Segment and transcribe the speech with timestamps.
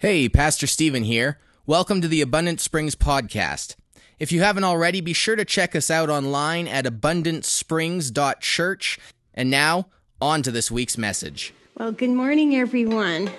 [0.00, 1.38] Hey, Pastor Stephen here.
[1.66, 3.76] Welcome to the Abundant Springs podcast.
[4.18, 8.98] If you haven't already, be sure to check us out online at abundantsprings.church.
[9.34, 11.52] And now, on to this week's message.
[11.76, 13.30] Well, good morning, everyone.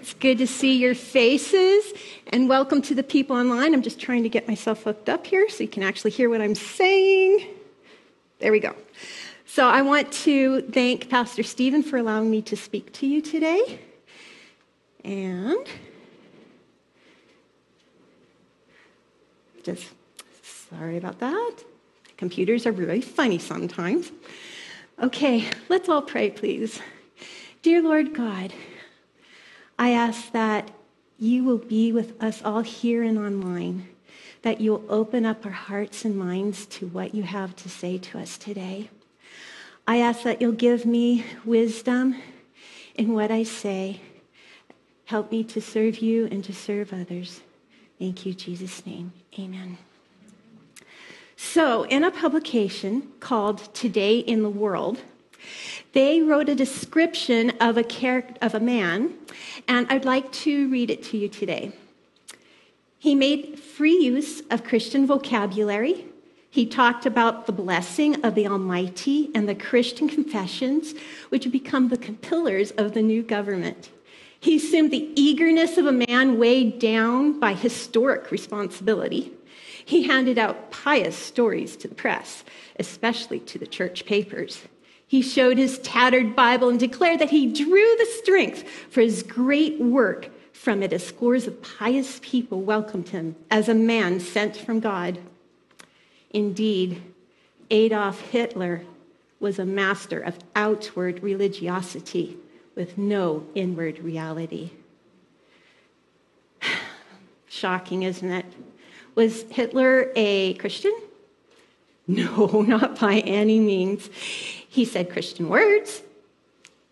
[0.00, 1.92] It's good to see your faces,
[2.26, 3.72] and welcome to the people online.
[3.72, 6.40] I'm just trying to get myself hooked up here so you can actually hear what
[6.40, 7.46] I'm saying.
[8.40, 8.74] There we go.
[9.46, 13.78] So, I want to thank Pastor Stephen for allowing me to speak to you today.
[15.04, 15.68] And
[19.64, 19.88] just
[20.42, 21.56] sorry about that.
[22.16, 24.12] Computers are really funny sometimes.
[25.02, 26.80] Okay, let's all pray, please.
[27.62, 28.52] Dear Lord God,
[29.78, 30.70] I ask that
[31.18, 33.88] you will be with us all here and online,
[34.42, 38.18] that you'll open up our hearts and minds to what you have to say to
[38.18, 38.90] us today.
[39.86, 42.16] I ask that you'll give me wisdom
[42.94, 44.00] in what I say.
[45.06, 47.40] Help me to serve you and to serve others.
[47.98, 49.12] Thank you, Jesus' name.
[49.38, 49.78] Amen.
[51.36, 54.98] So, in a publication called Today in the World,
[55.92, 59.14] they wrote a description of a character of a man,
[59.68, 61.72] and I'd like to read it to you today.
[62.98, 66.06] He made free use of Christian vocabulary.
[66.50, 70.94] He talked about the blessing of the Almighty and the Christian confessions,
[71.28, 73.90] which have become the pillars of the new government.
[74.44, 79.32] He assumed the eagerness of a man weighed down by historic responsibility.
[79.82, 82.44] He handed out pious stories to the press,
[82.78, 84.64] especially to the church papers.
[85.06, 89.80] He showed his tattered Bible and declared that he drew the strength for his great
[89.80, 94.78] work from it as scores of pious people welcomed him as a man sent from
[94.78, 95.20] God.
[96.28, 97.00] Indeed,
[97.70, 98.82] Adolf Hitler
[99.40, 102.36] was a master of outward religiosity
[102.74, 104.70] with no inward reality.
[107.48, 108.46] Shocking, isn't it?
[109.14, 110.94] Was Hitler a Christian?
[112.06, 114.10] No, not by any means.
[114.68, 116.02] He said Christian words.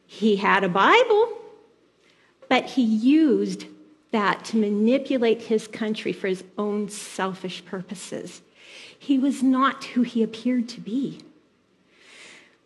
[0.06, 1.32] He had a Bible,
[2.48, 3.66] but he used
[4.10, 8.40] that to manipulate his country for his own selfish purposes.
[8.98, 11.20] He was not who he appeared to be.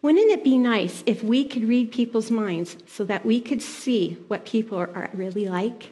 [0.07, 4.17] Wouldn't it be nice if we could read people's minds so that we could see
[4.29, 5.91] what people are really like?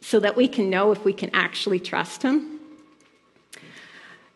[0.00, 2.58] So that we can know if we can actually trust them?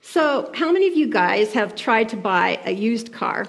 [0.01, 3.49] So, how many of you guys have tried to buy a used car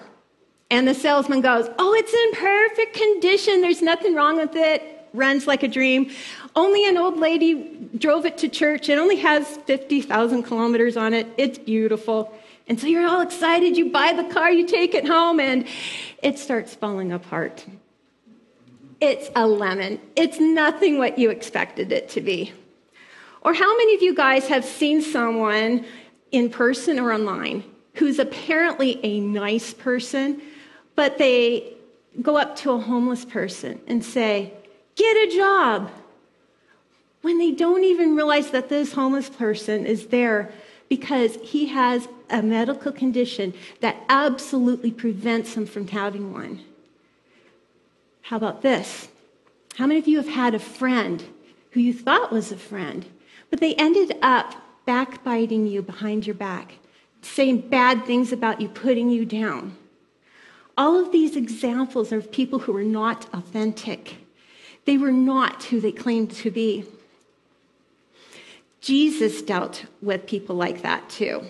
[0.71, 3.61] and the salesman goes, Oh, it's in perfect condition.
[3.61, 4.81] There's nothing wrong with it.
[5.13, 6.09] Runs like a dream.
[6.55, 8.89] Only an old lady drove it to church.
[8.89, 11.27] It only has 50,000 kilometers on it.
[11.37, 12.35] It's beautiful.
[12.67, 13.77] And so you're all excited.
[13.77, 15.67] You buy the car, you take it home, and
[16.21, 17.65] it starts falling apart.
[19.01, 19.99] It's a lemon.
[20.15, 22.53] It's nothing what you expected it to be.
[23.41, 25.85] Or how many of you guys have seen someone
[26.31, 27.63] in person or online
[27.95, 30.41] who's apparently a nice person,
[30.95, 31.73] but they
[32.21, 34.53] go up to a homeless person and say,
[34.95, 35.91] Get a job,
[37.23, 40.53] when they don't even realize that this homeless person is there
[40.89, 46.61] because he has a medical condition that absolutely prevents him from having one.
[48.23, 49.09] How about this?
[49.75, 51.23] How many of you have had a friend
[51.71, 53.05] who you thought was a friend,
[53.49, 54.55] but they ended up
[54.85, 56.75] backbiting you behind your back,
[57.21, 59.77] saying bad things about you, putting you down?
[60.77, 64.17] All of these examples are of people who were not authentic.
[64.85, 66.85] They were not who they claimed to be.
[68.83, 71.41] Jesus dealt with people like that too.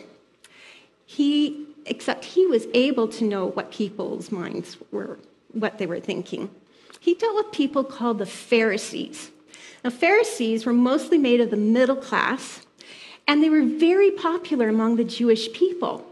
[1.04, 5.18] He, except he was able to know what people's minds were,
[5.52, 6.52] what they were thinking.
[7.00, 9.32] He dealt with people called the Pharisees.
[9.84, 12.62] Now, Pharisees were mostly made of the middle class,
[13.28, 16.06] and they were very popular among the Jewish people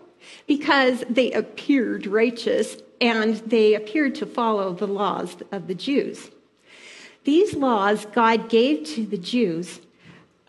[0.48, 6.32] because they appeared righteous and they appeared to follow the laws of the Jews.
[7.26, 9.82] These laws God gave to the Jews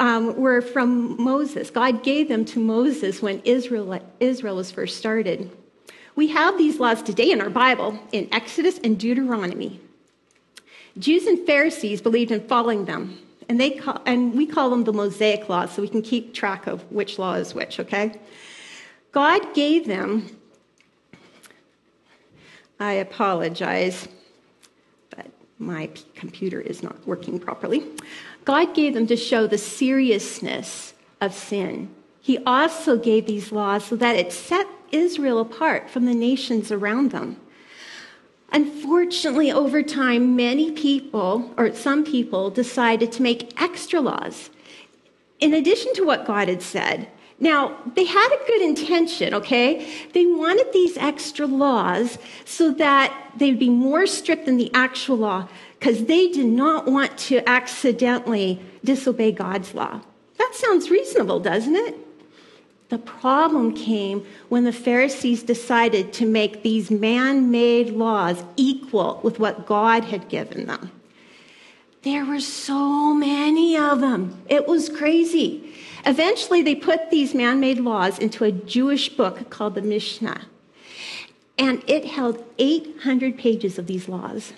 [0.03, 1.71] um, were from Moses.
[1.71, 5.49] God gave them to Moses when Israel, Israel was first started.
[6.17, 9.81] We have these laws today in our Bible in Exodus and Deuteronomy.
[10.99, 13.17] Jews and Pharisees believed in following them,
[13.49, 16.67] and, they call, and we call them the Mosaic laws so we can keep track
[16.67, 18.21] of which law is which, okay?
[19.13, 20.37] God gave them,
[22.81, 24.09] I apologize,
[25.11, 25.27] but
[25.61, 27.85] my computer is not working properly.
[28.44, 31.91] God gave them to show the seriousness of sin.
[32.21, 37.11] He also gave these laws so that it set Israel apart from the nations around
[37.11, 37.37] them.
[38.53, 44.50] Unfortunately, over time, many people, or some people, decided to make extra laws
[45.41, 47.09] in addition to what God had said.
[47.41, 49.91] Now, they had a good intention, okay?
[50.12, 55.49] They wanted these extra laws so that they'd be more strict than the actual law
[55.82, 60.00] because they did not want to accidentally disobey God's law.
[60.38, 61.96] That sounds reasonable, doesn't it?
[62.88, 69.40] The problem came when the Pharisees decided to make these man made laws equal with
[69.40, 70.93] what God had given them.
[72.02, 74.40] There were so many of them.
[74.49, 75.75] It was crazy.
[76.06, 80.43] Eventually, they put these man made laws into a Jewish book called the Mishnah.
[81.58, 84.52] And it held 800 pages of these laws.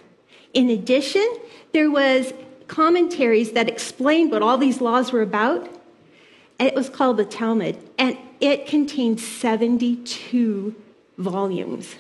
[0.55, 1.29] In addition,
[1.73, 2.33] there was
[2.67, 5.69] commentaries that explained what all these laws were about
[6.59, 10.75] And it was called the Talmud, and it contained 72
[11.19, 11.97] volumes.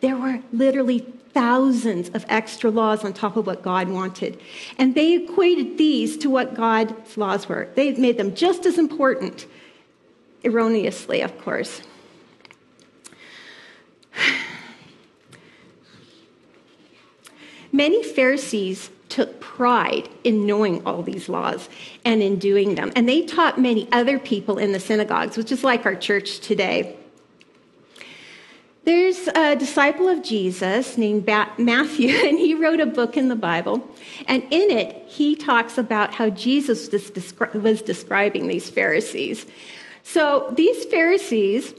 [0.00, 1.00] There were literally
[1.32, 4.40] thousands of extra laws on top of what God wanted.
[4.78, 7.68] And they equated these to what God's laws were.
[7.74, 9.46] They made them just as important,
[10.44, 11.82] erroneously, of course.
[17.72, 21.68] Many Pharisees took pride in knowing all these laws
[22.04, 22.92] and in doing them.
[22.96, 26.96] And they taught many other people in the synagogues, which is like our church today.
[28.84, 33.86] There's a disciple of Jesus named Matthew, and he wrote a book in the Bible.
[34.26, 36.90] And in it, he talks about how Jesus
[37.54, 39.46] was describing these Pharisees.
[40.02, 41.74] So these Pharisees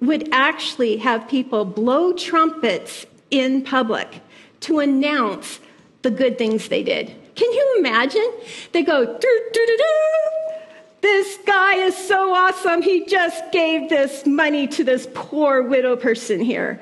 [0.00, 4.20] would actually have people blow trumpets in public
[4.64, 5.60] to announce
[6.02, 7.08] the good things they did.
[7.34, 8.30] Can you imagine?
[8.72, 10.54] They go, doo, doo, doo, doo.
[11.00, 12.80] This guy is so awesome.
[12.80, 16.80] He just gave this money to this poor widow person here.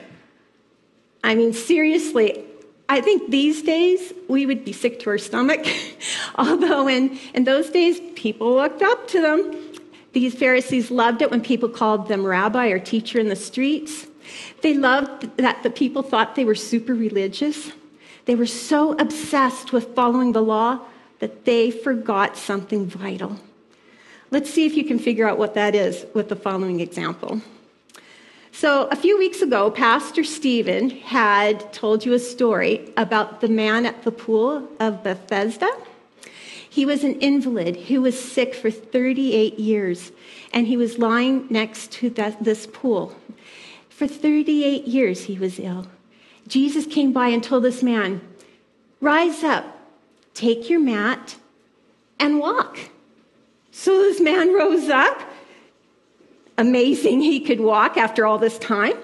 [1.25, 2.45] I mean, seriously,
[2.89, 5.67] I think these days we would be sick to our stomach.
[6.37, 9.57] Although in, in those days, people looked up to them.
[10.13, 14.07] These Pharisees loved it when people called them rabbi or teacher in the streets.
[14.63, 17.73] They loved that the people thought they were super religious.
[18.25, 20.81] They were so obsessed with following the law
[21.19, 23.39] that they forgot something vital.
[24.31, 27.43] Let's see if you can figure out what that is with the following example.
[28.55, 33.87] So, a few weeks ago, Pastor Stephen had told you a story about the man
[33.87, 35.71] at the pool of Bethesda.
[36.69, 40.13] He was an invalid who was sick for 38 years,
[40.53, 43.15] and he was lying next to this pool.
[44.03, 45.87] For 38 years, he was ill.
[46.49, 48.21] Jesus came by and told this man,
[49.01, 49.79] Rise up,
[50.35, 51.37] take your mat,
[52.19, 52.81] and walk.
[53.71, 55.23] So this man rose up.
[56.59, 58.95] Amazing, he could walk after all this time.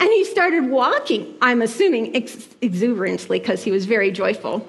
[0.00, 4.66] And he started walking, I'm assuming ex- exuberantly because he was very joyful.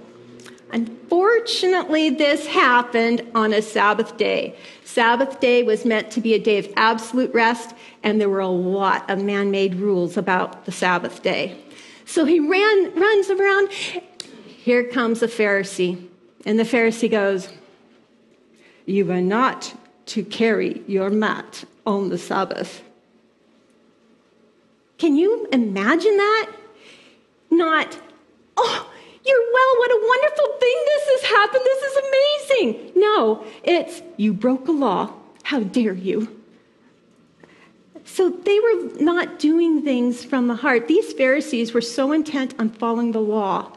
[0.73, 4.55] Unfortunately, this happened on a Sabbath day.
[4.83, 8.47] Sabbath day was meant to be a day of absolute rest, and there were a
[8.47, 11.55] lot of man made rules about the Sabbath day.
[12.05, 13.69] So he ran, runs around.
[14.47, 16.07] Here comes a Pharisee.
[16.43, 17.49] And the Pharisee goes,
[18.87, 19.75] You are not
[20.07, 22.81] to carry your mat on the Sabbath.
[24.97, 26.51] Can you imagine that?
[27.51, 27.99] Not,
[28.57, 28.89] oh,
[29.25, 31.61] you're well, what a wonderful thing this has happened.
[31.63, 32.91] This is amazing.
[32.95, 35.13] No, it's, you broke a law.
[35.43, 36.41] How dare you?
[38.05, 40.87] So they were not doing things from the heart.
[40.87, 43.71] These Pharisees were so intent on following the law,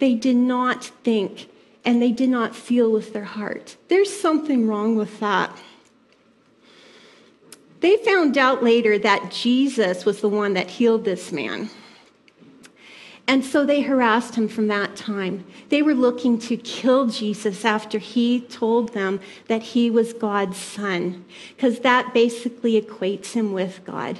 [0.00, 1.48] they did not think
[1.84, 3.76] and they did not feel with their heart.
[3.88, 5.56] There's something wrong with that.
[7.80, 11.70] They found out later that Jesus was the one that healed this man.
[13.30, 15.44] And so they harassed him from that time.
[15.68, 21.24] They were looking to kill Jesus after he told them that he was God's son,
[21.54, 24.18] because that basically equates him with God.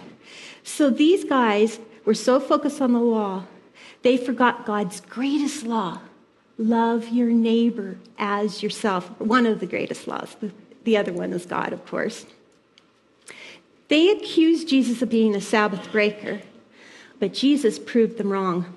[0.62, 3.47] So these guys were so focused on the law,
[4.02, 6.02] they forgot God's greatest law
[6.57, 9.11] love your neighbor as yourself.
[9.21, 10.37] One of the greatest laws.
[10.85, 12.26] The other one is God, of course.
[13.88, 16.43] They accused Jesus of being a Sabbath breaker,
[17.19, 18.76] but Jesus proved them wrong.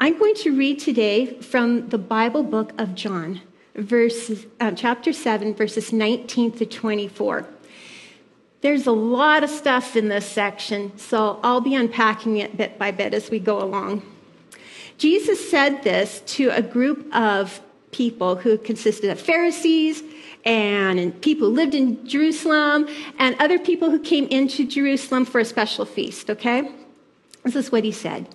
[0.00, 3.40] I'm going to read today from the Bible book of John,
[3.74, 7.46] verses, uh, chapter 7, verses 19 to 24.
[8.62, 12.90] There's a lot of stuff in this section, so I'll be unpacking it bit by
[12.90, 14.02] bit as we go along.
[14.98, 20.02] Jesus said this to a group of people who consisted of Pharisees
[20.44, 25.44] and people who lived in Jerusalem and other people who came into Jerusalem for a
[25.44, 26.70] special feast, okay?
[27.44, 28.28] This is what he said.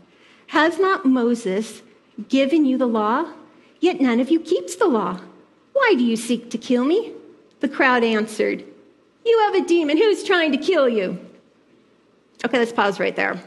[0.48, 1.82] Has not Moses
[2.30, 3.32] given you the law?
[3.80, 5.20] Yet none of you keeps the law.
[5.74, 7.14] Why do you seek to kill me?
[7.60, 8.64] The crowd answered,
[9.26, 9.98] You have a demon.
[9.98, 11.20] Who's trying to kill you?
[12.46, 13.42] Okay, let's pause right there.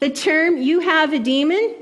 [0.00, 1.74] The term, you have a demon,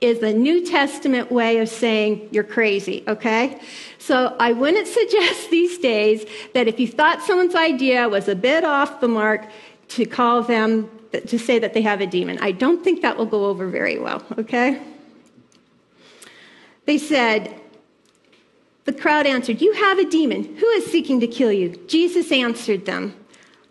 [0.00, 3.60] is the New Testament way of saying you're crazy, okay?
[3.98, 6.24] So I wouldn't suggest these days
[6.54, 9.46] that if you thought someone's idea was a bit off the mark,
[9.88, 12.38] to call them, to say that they have a demon.
[12.40, 14.80] I don't think that will go over very well, okay?
[16.86, 17.60] They said,
[18.84, 20.56] the crowd answered, You have a demon.
[20.56, 21.76] Who is seeking to kill you?
[21.86, 23.14] Jesus answered them,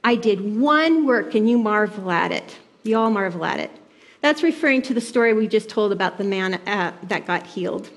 [0.04, 2.58] I did one work and you marvel at it.
[2.84, 3.72] You all marvel at it.
[4.22, 7.90] That's referring to the story we just told about the man uh, that got healed.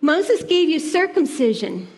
[0.00, 1.88] Moses gave you circumcision.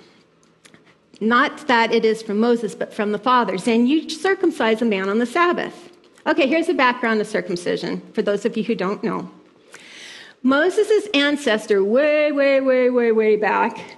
[1.20, 3.66] Not that it is from Moses, but from the fathers.
[3.66, 5.87] And you circumcise a man on the Sabbath.
[6.28, 9.30] Okay, here's the background of circumcision for those of you who don't know.
[10.42, 13.96] Moses' ancestor, way, way, way, way, way back,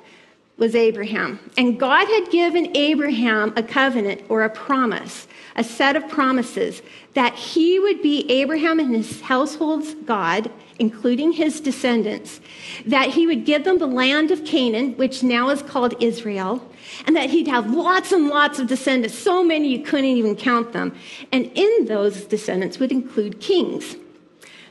[0.61, 1.41] was Abraham.
[1.57, 5.27] And God had given Abraham a covenant or a promise,
[5.57, 6.83] a set of promises
[7.15, 12.41] that he would be Abraham and his household's God, including his descendants,
[12.87, 16.71] that he would give them the land of Canaan, which now is called Israel,
[17.07, 20.73] and that he'd have lots and lots of descendants, so many you couldn't even count
[20.73, 20.95] them.
[21.33, 23.97] And in those descendants would include kings.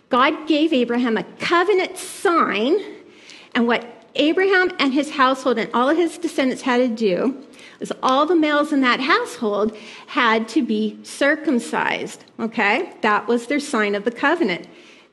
[0.10, 2.78] God gave Abraham a covenant sign,
[3.56, 7.46] and what Abraham and his household and all of his descendants had to do
[7.80, 9.76] was all the males in that household
[10.08, 12.26] had to be circumcised.
[12.40, 12.94] Okay?
[13.02, 14.68] That was their sign of the covenant.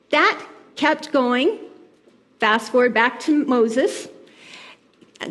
[0.09, 1.59] That kept going.
[2.39, 4.07] Fast forward back to Moses.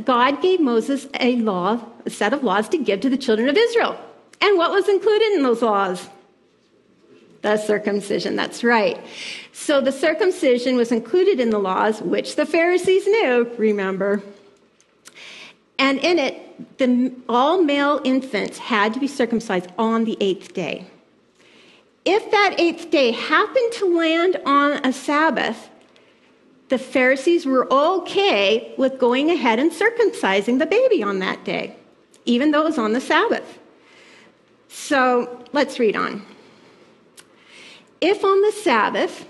[0.04, 3.56] God gave Moses a law, a set of laws to give to the children of
[3.56, 3.98] Israel.
[4.40, 6.08] And what was included in those laws?
[7.42, 8.98] The circumcision, that's right.
[9.52, 14.22] So the circumcision was included in the laws, which the Pharisees knew, remember.
[15.78, 20.86] And in it, the, all male infants had to be circumcised on the eighth day.
[22.04, 25.68] If that eighth day happened to land on a Sabbath,
[26.68, 31.76] the Pharisees were okay with going ahead and circumcising the baby on that day,
[32.24, 33.58] even though it was on the Sabbath.
[34.68, 36.22] So let's read on.
[38.00, 39.26] If on the Sabbath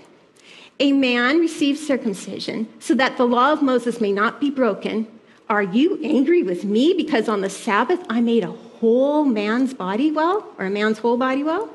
[0.79, 5.07] a man receives circumcision so that the law of Moses may not be broken,
[5.49, 10.11] are you angry with me because on the Sabbath I made a whole man's body
[10.11, 11.69] well, or a man's whole body well?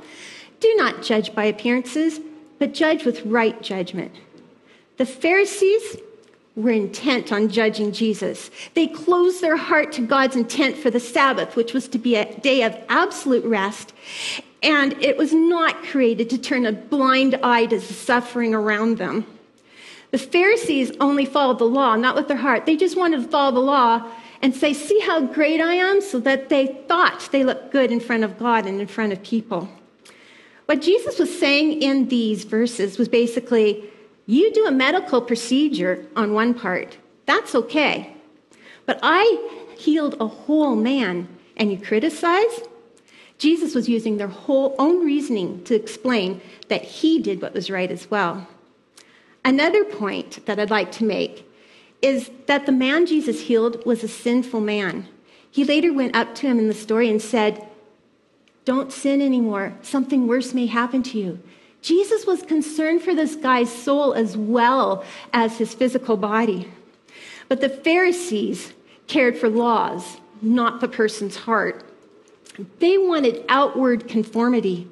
[0.60, 2.20] Do not judge by appearances,
[2.58, 4.12] but judge with right judgment.
[4.98, 5.96] The Pharisees
[6.54, 8.50] were intent on judging Jesus.
[8.74, 12.38] They closed their heart to God's intent for the Sabbath, which was to be a
[12.40, 13.92] day of absolute rest,
[14.62, 19.26] and it was not created to turn a blind eye to the suffering around them.
[20.12, 22.66] The Pharisees only followed the law, not with their heart.
[22.66, 24.08] They just wanted to follow the law
[24.42, 27.98] and say, See how great I am, so that they thought they looked good in
[27.98, 29.68] front of God and in front of people.
[30.66, 33.90] What Jesus was saying in these verses was basically,
[34.26, 38.14] You do a medical procedure on one part, that's okay.
[38.84, 42.60] But I healed a whole man, and you criticize?
[43.42, 47.90] Jesus was using their whole own reasoning to explain that he did what was right
[47.90, 48.46] as well.
[49.44, 51.44] Another point that I'd like to make
[52.00, 55.08] is that the man Jesus healed was a sinful man.
[55.50, 57.66] He later went up to him in the story and said,
[58.64, 59.76] Don't sin anymore.
[59.82, 61.40] Something worse may happen to you.
[61.80, 66.70] Jesus was concerned for this guy's soul as well as his physical body.
[67.48, 68.72] But the Pharisees
[69.08, 71.91] cared for laws, not the person's heart.
[72.78, 74.88] They wanted outward conformity.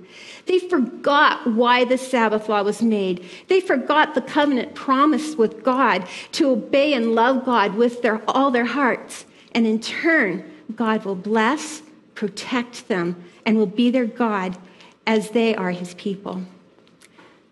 [0.47, 3.29] They forgot why the Sabbath law was made.
[3.49, 8.51] They forgot the covenant promised with God to obey and love God with their, all
[8.51, 9.27] their hearts.
[9.53, 11.83] And in turn, God will bless,
[12.15, 14.57] protect them, and will be their God
[15.07, 16.43] as they are his people.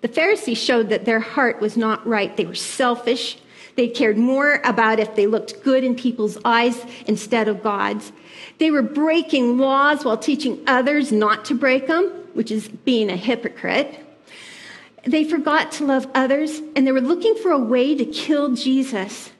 [0.00, 2.36] The Pharisees showed that their heart was not right.
[2.36, 3.38] They were selfish.
[3.78, 8.10] They cared more about if they looked good in people's eyes instead of God's.
[8.58, 13.14] They were breaking laws while teaching others not to break them, which is being a
[13.14, 14.04] hypocrite.
[15.04, 19.30] They forgot to love others, and they were looking for a way to kill Jesus.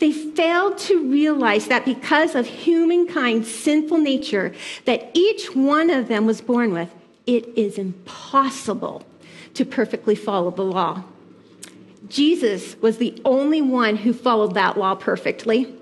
[0.00, 4.52] They failed to realize that because of humankind's sinful nature
[4.84, 6.92] that each one of them was born with,
[7.24, 9.06] it is impossible
[9.54, 11.04] to perfectly follow the law.
[12.10, 15.74] Jesus was the only one who followed that law perfectly.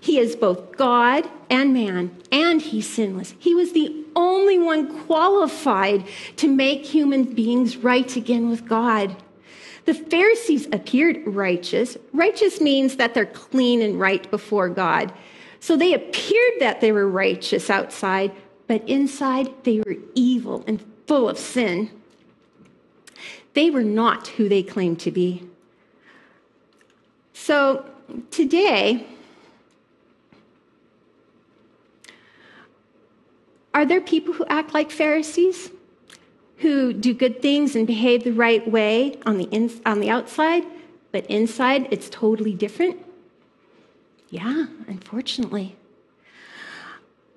[0.00, 3.34] He is both God and man, and he's sinless.
[3.38, 6.04] He was the only one qualified
[6.36, 9.16] to make human beings right again with God.
[9.84, 11.96] The Pharisees appeared righteous.
[12.12, 15.12] Righteous means that they're clean and right before God.
[15.60, 18.32] So they appeared that they were righteous outside,
[18.66, 21.90] but inside they were evil and full of sin.
[23.54, 25.48] They were not who they claimed to be.
[27.38, 27.84] So
[28.30, 29.06] today,
[33.74, 35.70] are there people who act like Pharisees?
[36.58, 40.64] Who do good things and behave the right way on the, in, on the outside,
[41.12, 43.04] but inside it's totally different?
[44.30, 45.76] Yeah, unfortunately.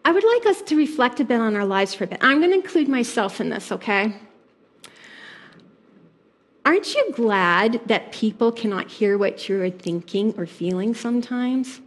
[0.05, 2.19] I would like us to reflect a bit on our lives for a bit.
[2.21, 4.15] I'm going to include myself in this, okay?
[6.65, 11.81] Aren't you glad that people cannot hear what you're thinking or feeling sometimes?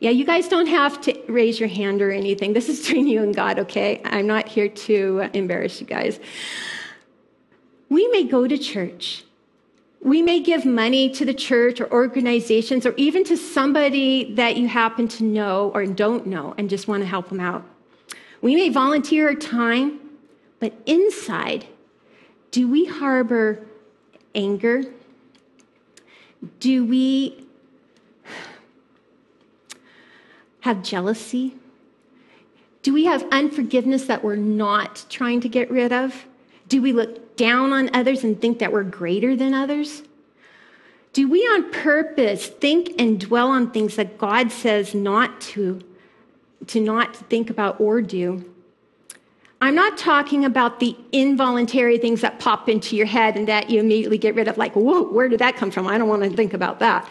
[0.00, 2.54] Yeah, you guys don't have to raise your hand or anything.
[2.54, 4.00] This is between you and God, okay?
[4.04, 6.18] I'm not here to embarrass you guys.
[7.88, 9.24] We may go to church.
[10.00, 14.66] We may give money to the church or organizations or even to somebody that you
[14.66, 17.64] happen to know or don't know and just want to help them out.
[18.40, 20.00] We may volunteer our time,
[20.58, 21.66] but inside,
[22.52, 23.66] do we harbor
[24.34, 24.84] anger?
[26.60, 27.46] Do we
[30.60, 31.56] have jealousy?
[32.82, 36.26] Do we have unforgiveness that we're not trying to get rid of?
[36.68, 40.02] Do we look down on others and think that we're greater than others?
[41.12, 45.80] Do we on purpose think and dwell on things that God says not to,
[46.68, 48.51] to not think about or do?
[49.62, 53.78] I'm not talking about the involuntary things that pop into your head and that you
[53.78, 55.86] immediately get rid of, like, whoa, where did that come from?
[55.86, 57.08] I don't want to think about that.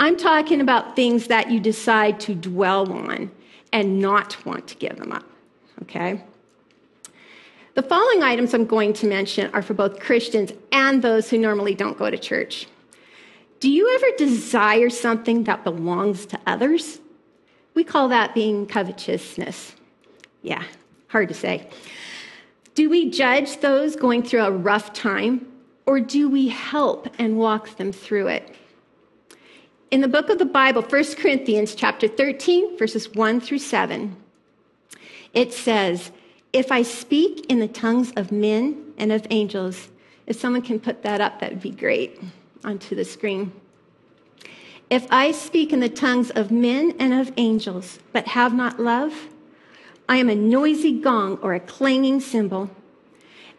[0.00, 3.30] I'm talking about things that you decide to dwell on
[3.72, 5.24] and not want to give them up.
[5.82, 6.24] Okay?
[7.74, 11.76] The following items I'm going to mention are for both Christians and those who normally
[11.76, 12.66] don't go to church.
[13.60, 16.98] Do you ever desire something that belongs to others?
[17.74, 19.76] We call that being covetousness.
[20.42, 20.64] Yeah,
[21.16, 21.68] hard to say.
[22.74, 25.46] Do we judge those going through a rough time,
[25.86, 28.54] or do we help and walk them through it?
[29.90, 34.16] in the book of the Bible, 1 Corinthians chapter 13, verses 1 through 7,
[35.32, 36.10] it says,
[36.52, 39.88] If I speak in the tongues of men and of angels,
[40.26, 42.20] if someone can put that up, that would be great
[42.64, 43.52] onto the screen.
[44.90, 49.28] If I speak in the tongues of men and of angels, but have not love,
[50.08, 52.70] I am a noisy gong or a clanging cymbal.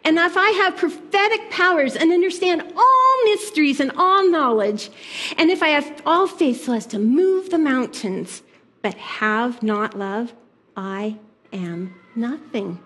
[0.04, 4.90] And if I have prophetic powers and understand all mysteries and all knowledge,
[5.36, 8.42] and if I have all faith so as to move the mountains,
[8.80, 10.32] but have not love,
[10.76, 11.18] I
[11.52, 12.78] am nothing.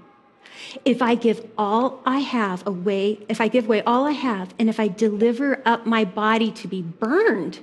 [0.85, 4.69] If I give all I have away, if I give away all I have, and
[4.69, 7.61] if I deliver up my body to be burned,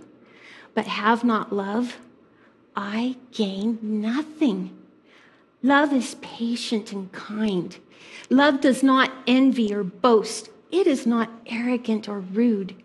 [0.73, 1.97] but have not love,
[2.75, 4.78] I gain nothing.
[5.61, 7.77] Love is patient and kind.
[8.29, 10.49] Love does not envy or boast.
[10.71, 12.75] It is not arrogant or rude.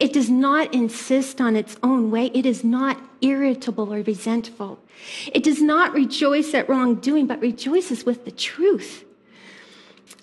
[0.00, 2.26] It does not insist on its own way.
[2.26, 4.78] It is not irritable or resentful.
[5.32, 9.04] It does not rejoice at wrongdoing, but rejoices with the truth.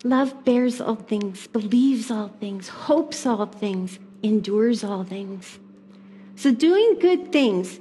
[0.03, 5.59] Love bears all things, believes all things, hopes all things, endures all things.
[6.35, 7.79] So, doing good things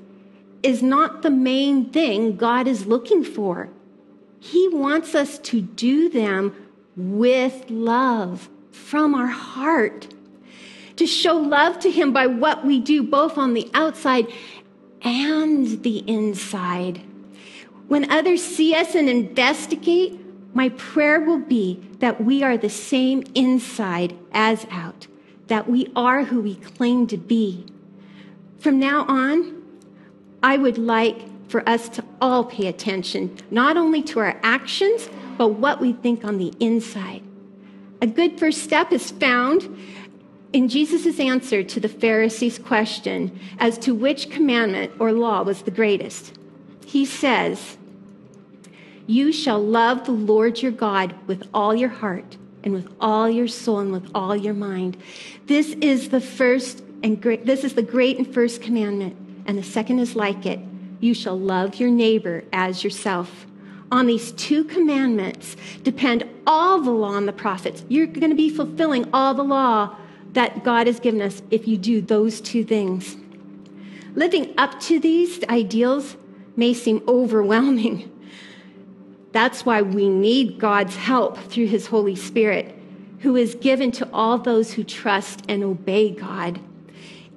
[0.62, 3.70] is not the main thing God is looking for.
[4.42, 10.12] He wants us to do them with love from our heart.
[10.96, 14.26] To show love to Him by what we do, both on the outside
[15.00, 17.02] and the inside.
[17.86, 20.18] When others see us and investigate,
[20.52, 25.06] my prayer will be that we are the same inside as out,
[25.46, 27.64] that we are who we claim to be.
[28.58, 29.62] From now on,
[30.42, 35.48] I would like for us to all pay attention, not only to our actions, but
[35.48, 37.22] what we think on the inside.
[38.00, 39.68] A good first step is found
[40.54, 45.70] in Jesus' answer to the Pharisees' question as to which commandment or law was the
[45.70, 46.32] greatest.
[46.86, 47.76] He says,
[49.06, 53.48] You shall love the Lord your God with all your heart and with all your
[53.48, 54.96] soul and with all your mind.
[55.46, 59.62] This is the first and great, this is the great and first commandment, and the
[59.62, 60.58] second is like it.
[61.02, 63.46] You shall love your neighbor as yourself
[63.92, 67.84] on these two commandments depend all the law and the prophets.
[67.88, 69.96] You're going to be fulfilling all the law
[70.32, 73.16] that God has given us if you do those two things.
[74.14, 76.16] Living up to these ideals
[76.56, 78.08] may seem overwhelming.
[79.32, 82.74] That's why we need God's help through his Holy Spirit,
[83.20, 86.60] who is given to all those who trust and obey God.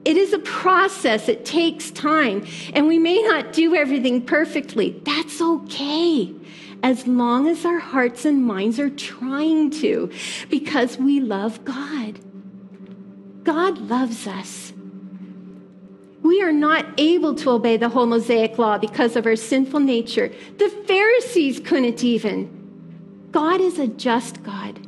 [0.06, 5.02] It is a process, it takes time, and we may not do everything perfectly.
[5.04, 6.32] That's okay,
[6.84, 10.12] as long as our hearts and minds are trying to,
[10.50, 12.20] because we love God.
[13.44, 14.74] God loves us.
[16.22, 20.32] We are not able to obey the whole Mosaic law because of our sinful nature.
[20.58, 23.30] The Pharisees couldn't even.
[23.32, 24.88] God is a just God.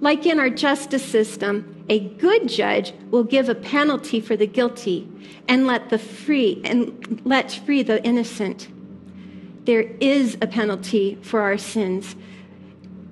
[0.00, 5.08] Like in our justice system, a good judge will give a penalty for the guilty
[5.48, 8.68] and let the free and let free the innocent.
[9.64, 12.14] There is a penalty for our sins,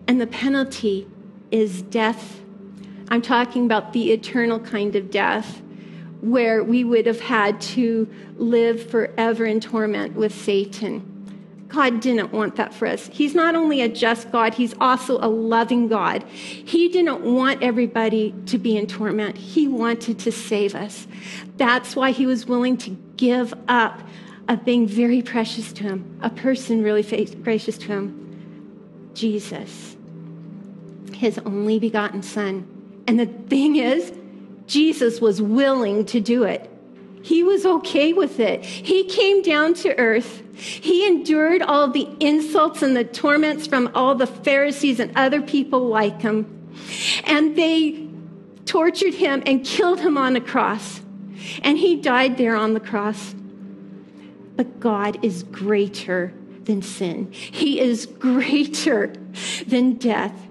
[0.06, 1.08] and the penalty
[1.50, 2.40] is death.
[3.08, 5.60] I'm talking about the eternal kind of death
[6.20, 11.17] where we would have had to live forever in torment with Satan.
[11.68, 13.08] God didn't want that for us.
[13.12, 16.24] He's not only a just God, He's also a loving God.
[16.24, 21.06] He didn't want everybody to be in torment, He wanted to save us.
[21.56, 24.00] That's why He was willing to give up
[24.48, 27.02] a thing very precious to Him, a person really
[27.42, 28.24] gracious to Him
[29.14, 29.96] Jesus,
[31.12, 33.02] His only begotten Son.
[33.06, 34.12] And the thing is,
[34.66, 36.70] Jesus was willing to do it.
[37.22, 38.64] He was okay with it.
[38.64, 40.42] He came down to earth.
[40.54, 45.86] He endured all the insults and the torments from all the Pharisees and other people
[45.86, 46.70] like him.
[47.24, 48.08] And they
[48.64, 51.00] tortured him and killed him on a cross.
[51.62, 53.34] And he died there on the cross.
[54.56, 59.12] But God is greater than sin, He is greater
[59.66, 60.48] than death,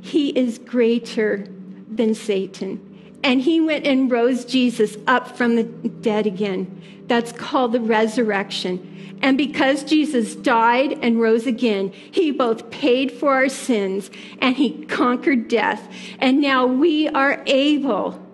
[0.00, 1.46] He is greater
[1.90, 2.95] than Satan.
[3.26, 6.80] And he went and rose Jesus up from the dead again.
[7.08, 9.18] That's called the resurrection.
[9.20, 14.84] And because Jesus died and rose again, he both paid for our sins and he
[14.84, 15.92] conquered death.
[16.20, 18.24] And now we are able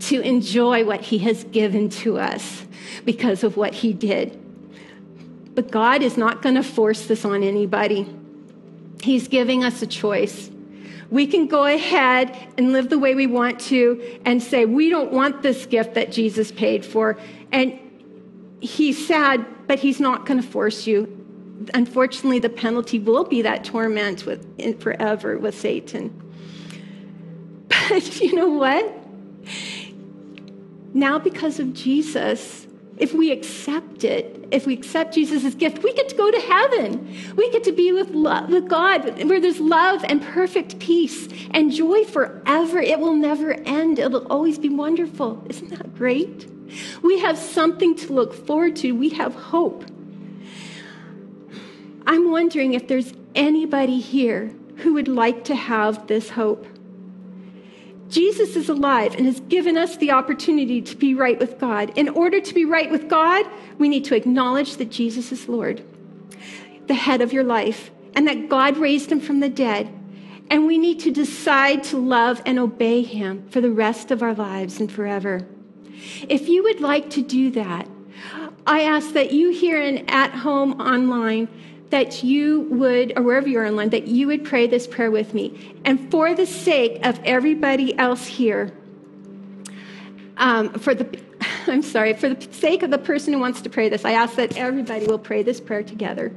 [0.00, 2.64] to enjoy what he has given to us
[3.04, 4.42] because of what he did.
[5.54, 8.10] But God is not going to force this on anybody.
[9.02, 10.48] He's giving us a choice.
[11.10, 15.12] We can go ahead and live the way we want to and say, we don't
[15.12, 17.18] want this gift that Jesus paid for.
[17.50, 17.78] And
[18.60, 21.14] he's sad, but he's not going to force you.
[21.74, 26.24] Unfortunately, the penalty will be that torment with, forever with Satan.
[27.88, 28.94] But you know what?
[30.92, 32.67] Now, because of Jesus,
[32.98, 37.16] if we accept it, if we accept Jesus' gift, we get to go to heaven.
[37.36, 41.70] We get to be with, love, with God, where there's love and perfect peace and
[41.72, 42.80] joy forever.
[42.80, 45.44] It will never end, it'll always be wonderful.
[45.48, 46.48] Isn't that great?
[47.02, 49.84] We have something to look forward to, we have hope.
[52.06, 56.66] I'm wondering if there's anybody here who would like to have this hope.
[58.08, 61.96] Jesus is alive and has given us the opportunity to be right with God.
[61.96, 63.46] In order to be right with God,
[63.78, 65.82] we need to acknowledge that Jesus is Lord,
[66.86, 69.92] the head of your life, and that God raised him from the dead.
[70.50, 74.34] And we need to decide to love and obey him for the rest of our
[74.34, 75.46] lives and forever.
[76.28, 77.86] If you would like to do that,
[78.66, 81.48] I ask that you here and at home online
[81.90, 85.74] that you would, or wherever you're online, that you would pray this prayer with me.
[85.84, 88.72] And for the sake of everybody else here,
[90.36, 91.18] um, for the,
[91.66, 94.36] I'm sorry, for the sake of the person who wants to pray this, I ask
[94.36, 96.34] that everybody will pray this prayer together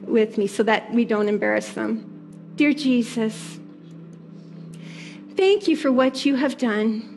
[0.00, 2.52] with me so that we don't embarrass them.
[2.56, 3.58] Dear Jesus,
[5.36, 7.10] thank you for what you have done.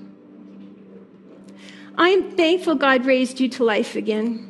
[1.98, 4.47] I am thankful God raised you to life again.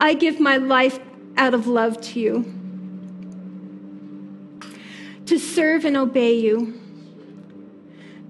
[0.00, 0.98] I give my life
[1.36, 2.44] out of love to you,
[5.26, 6.80] to serve and obey you.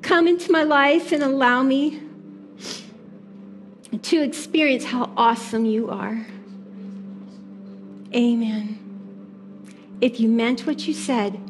[0.03, 2.01] Come into my life and allow me
[4.03, 6.27] to experience how awesome you are.
[8.15, 8.79] Amen.
[10.01, 11.41] If you meant what you said,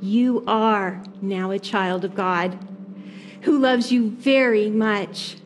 [0.00, 2.58] you are now a child of God
[3.42, 5.36] who loves you very much.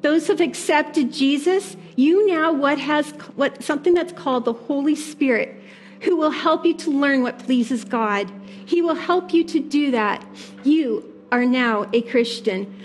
[0.00, 4.94] Those who have accepted Jesus, you now what has what something that's called the Holy
[4.94, 5.62] Spirit
[6.02, 8.30] who will help you to learn what pleases God.
[8.66, 10.24] He will help you to do that.
[10.64, 12.80] You are now a Christian.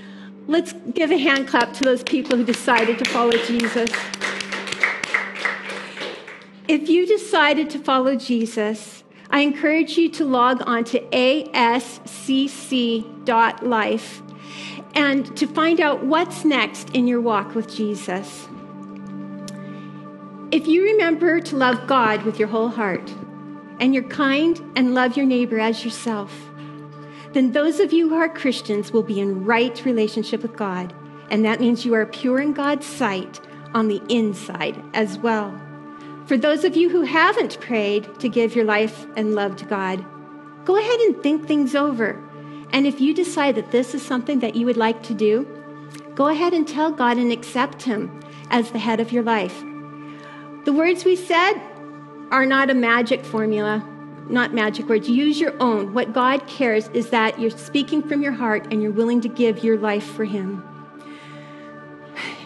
[0.48, 3.90] Let's give a hand clap to those people who decided to follow Jesus.
[6.68, 11.82] If you decided to follow Jesus, I encourage you to log on to ascc.life
[14.96, 18.48] and to find out what's next in your walk with Jesus.
[20.50, 23.14] If you remember to love God with your whole heart,
[23.82, 26.32] and you're kind and love your neighbor as yourself,
[27.34, 30.94] then those of you who are Christians will be in right relationship with God.
[31.30, 33.42] And that means you are pure in God's sight
[33.74, 35.60] on the inside as well.
[36.26, 40.04] For those of you who haven't prayed to give your life and love to God,
[40.64, 42.24] go ahead and think things over.
[42.72, 45.46] And if you decide that this is something that you would like to do,
[46.16, 49.62] go ahead and tell God and accept Him as the head of your life.
[50.68, 51.54] The words we said
[52.30, 53.88] are not a magic formula,
[54.28, 55.08] not magic words.
[55.08, 55.94] Use your own.
[55.94, 59.64] What God cares is that you're speaking from your heart and you're willing to give
[59.64, 60.62] your life for Him.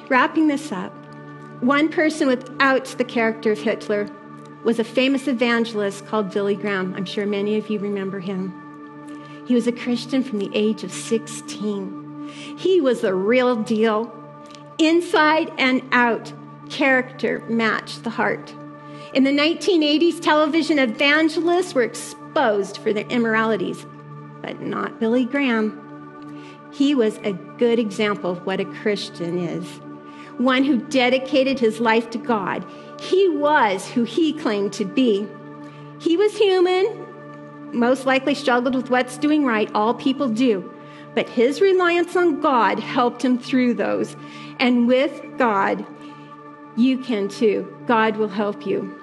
[0.08, 0.94] Wrapping this up,
[1.62, 4.08] one person without the character of Hitler
[4.64, 6.94] was a famous evangelist called Billy Graham.
[6.94, 8.54] I'm sure many of you remember him.
[9.48, 12.30] He was a Christian from the age of 16.
[12.56, 14.14] He was the real deal.
[14.78, 16.32] Inside and out,
[16.72, 18.54] character matched the heart.
[19.14, 23.86] In the 1980s, television evangelists were exposed for their immoralities,
[24.42, 25.78] but not Billy Graham.
[26.72, 29.82] He was a good example of what a Christian is
[30.38, 32.66] one who dedicated his life to God.
[33.00, 35.28] He was who he claimed to be.
[36.00, 37.06] He was human,
[37.72, 39.70] most likely struggled with what's doing right.
[39.74, 40.72] All people do.
[41.14, 44.16] But his reliance on God helped him through those.
[44.60, 45.86] And with God,
[46.76, 47.76] you can too.
[47.86, 48.98] God will help you.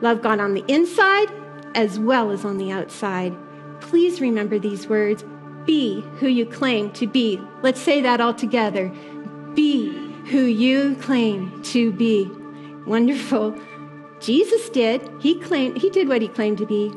[0.00, 1.28] Love God on the inside
[1.74, 3.36] as well as on the outside.
[3.80, 5.24] Please remember these words
[5.66, 7.40] be who you claim to be.
[7.62, 8.88] Let's say that all together.
[9.54, 9.92] Be
[10.26, 12.30] who you claim to be.
[12.86, 13.56] Wonderful.
[14.20, 15.08] Jesus did.
[15.20, 16.92] He claimed he did what he claimed to be.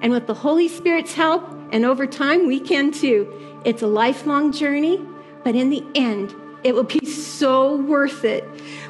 [0.00, 3.32] And with the Holy Spirit's help and over time we can too.
[3.64, 5.04] It's a lifelong journey,
[5.42, 8.44] but in the end it will be so worth it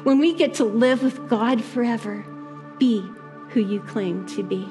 [0.05, 2.23] when we get to live with God forever.
[2.77, 3.01] Be
[3.49, 4.69] who you claim to be.